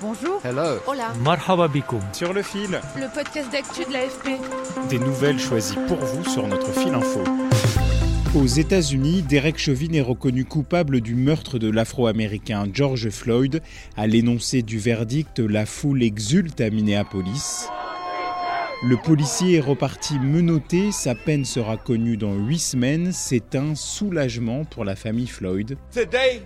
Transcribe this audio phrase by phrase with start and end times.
[0.00, 0.40] Bonjour.
[0.44, 0.78] Hello.
[0.86, 1.12] Hola.
[1.24, 2.00] Marhaba bikoum.
[2.12, 4.38] Sur le fil, Le podcast d'actu de l'AFP.
[4.88, 7.20] des nouvelles choisies pour vous sur notre fil info.
[8.36, 13.60] Aux États-Unis, Derek Chauvin est reconnu coupable du meurtre de l'Afro-Américain George Floyd.
[13.96, 17.66] À l'énoncé du verdict, la foule exulte à Minneapolis.
[18.86, 23.10] Le policier est reparti menotté, sa peine sera connue dans huit semaines.
[23.12, 25.76] C'est un soulagement pour la famille Floyd.
[25.92, 26.42] Today,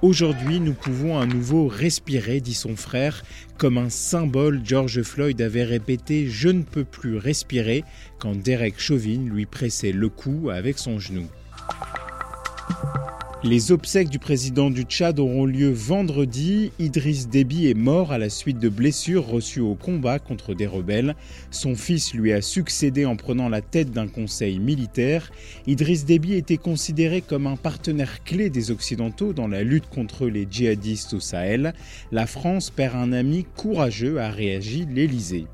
[0.00, 3.22] Aujourd'hui, nous pouvons à nouveau respirer, dit son frère.
[3.58, 7.84] Comme un symbole, George Floyd avait répété Je ne peux plus respirer
[8.18, 11.26] quand Derek Chauvin lui pressait le cou avec son genou.
[13.44, 16.70] Les obsèques du président du Tchad auront lieu vendredi.
[16.78, 21.16] Idriss Déby est mort à la suite de blessures reçues au combat contre des rebelles.
[21.50, 25.32] Son fils lui a succédé en prenant la tête d'un conseil militaire.
[25.66, 30.46] Idriss Déby était considéré comme un partenaire clé des Occidentaux dans la lutte contre les
[30.48, 31.74] djihadistes au Sahel.
[32.12, 35.46] La France perd un ami courageux, a réagi l'Élysée.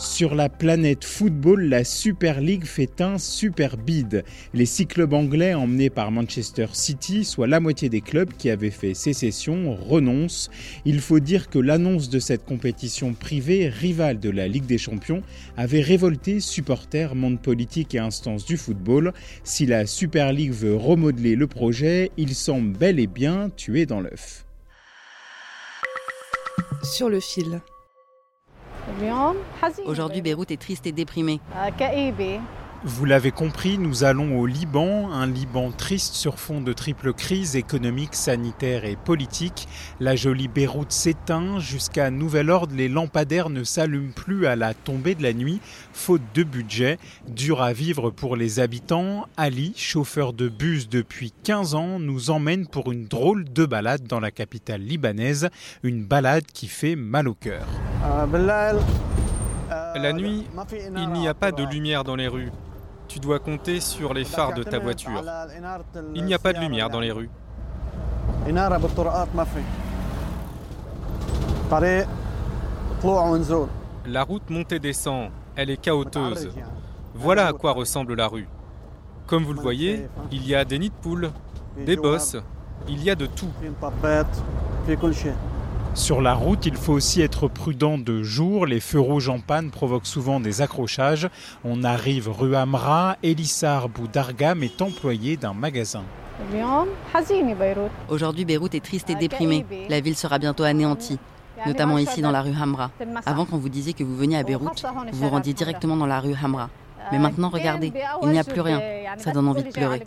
[0.00, 4.24] Sur la planète football, la Super League fait un super bid.
[4.54, 8.70] Les six clubs anglais emmenés par Manchester City, soit la moitié des clubs qui avaient
[8.70, 10.48] fait sécession, renoncent.
[10.86, 15.22] Il faut dire que l'annonce de cette compétition privée, rivale de la Ligue des Champions,
[15.58, 19.12] avait révolté supporters, monde politique et instances du football.
[19.44, 24.00] Si la Super League veut remodeler le projet, il semble bel et bien tué dans
[24.00, 24.46] l'œuf.
[26.82, 27.60] Sur le fil.
[29.86, 31.40] Aujourd'hui, Beyrouth est triste et déprimée.
[32.82, 37.54] Vous l'avez compris, nous allons au Liban, un Liban triste sur fond de triple crise
[37.54, 39.68] économique, sanitaire et politique.
[40.00, 45.14] La jolie Beyrouth s'éteint, jusqu'à nouvel ordre, les lampadaires ne s'allument plus à la tombée
[45.14, 45.60] de la nuit,
[45.92, 46.96] faute de budget.
[47.28, 52.66] Dur à vivre pour les habitants, Ali, chauffeur de bus depuis 15 ans, nous emmène
[52.66, 55.50] pour une drôle de balade dans la capitale libanaise,
[55.82, 57.66] une balade qui fait mal au cœur.
[59.94, 60.46] La nuit,
[60.96, 62.50] il n'y a pas de lumière dans les rues.
[63.10, 65.20] Tu dois compter sur les phares de ta voiture.
[66.14, 67.28] Il n'y a pas de lumière dans les rues.
[74.06, 76.50] La route monte et descend, elle est chaoteuse.
[77.12, 78.46] Voilà à quoi ressemble la rue.
[79.26, 81.32] Comme vous le voyez, il y a des nids de poules,
[81.84, 82.36] des bosses,
[82.88, 83.50] il y a de tout.
[85.94, 88.64] Sur la route, il faut aussi être prudent de jour.
[88.64, 91.28] Les feux rouges en panne provoquent souvent des accrochages.
[91.64, 93.16] On arrive rue Amra.
[93.22, 96.02] Elissar Boudargam est employé d'un magasin.
[98.08, 99.66] Aujourd'hui, Beyrouth est triste et déprimée.
[99.88, 101.18] La ville sera bientôt anéantie,
[101.66, 102.90] notamment ici dans la rue Hamra.
[103.26, 106.20] Avant, quand vous disiez que vous veniez à Beyrouth, vous vous rendiez directement dans la
[106.20, 106.70] rue Hamra.
[107.12, 107.92] Mais maintenant, regardez,
[108.22, 108.80] il n'y a plus rien.
[109.18, 110.02] Ça donne envie de pleurer.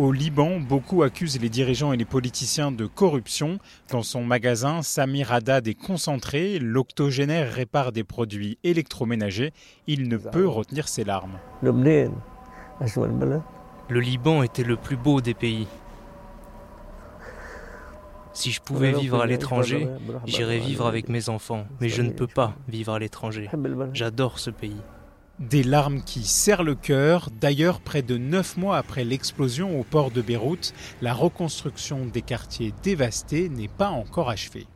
[0.00, 3.58] Au Liban, beaucoup accusent les dirigeants et les politiciens de corruption.
[3.90, 6.58] Dans son magasin, Samir Haddad est concentré.
[6.58, 9.52] L'octogénaire répare des produits électroménagers.
[9.86, 11.38] Il ne peut retenir ses larmes.
[11.62, 11.70] Le
[14.00, 15.68] Liban était le plus beau des pays.
[18.32, 19.86] Si je pouvais vivre à l'étranger,
[20.24, 23.50] j'irais vivre avec mes enfants, mais je ne peux pas vivre à l'étranger.
[23.92, 24.80] J'adore ce pays.
[25.40, 27.30] Des larmes qui serrent le cœur.
[27.40, 32.74] D'ailleurs, près de neuf mois après l'explosion au port de Beyrouth, la reconstruction des quartiers
[32.82, 34.66] dévastés n'est pas encore achevée.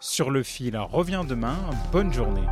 [0.00, 1.56] Sur le fil revient demain.
[1.92, 2.46] Bonne journée.